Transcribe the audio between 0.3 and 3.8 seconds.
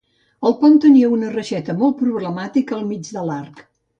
El pont tenia una reixeta molt problemàtica al mig de l'arc.